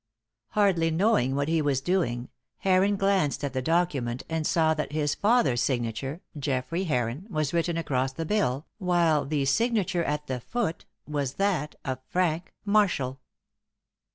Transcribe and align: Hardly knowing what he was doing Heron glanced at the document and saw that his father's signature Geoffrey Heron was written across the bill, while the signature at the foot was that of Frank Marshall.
Hardly 0.53 0.89
knowing 0.89 1.35
what 1.35 1.47
he 1.47 1.61
was 1.61 1.79
doing 1.79 2.29
Heron 2.57 2.95
glanced 2.95 3.43
at 3.43 3.53
the 3.53 3.61
document 3.61 4.23
and 4.27 4.47
saw 4.47 4.73
that 4.73 4.93
his 4.93 5.13
father's 5.13 5.61
signature 5.61 6.21
Geoffrey 6.39 6.85
Heron 6.85 7.27
was 7.29 7.53
written 7.53 7.77
across 7.77 8.11
the 8.11 8.25
bill, 8.25 8.65
while 8.79 9.25
the 9.27 9.45
signature 9.45 10.03
at 10.03 10.25
the 10.25 10.39
foot 10.39 10.85
was 11.07 11.35
that 11.35 11.75
of 11.85 11.99
Frank 12.09 12.51
Marshall. 12.65 13.19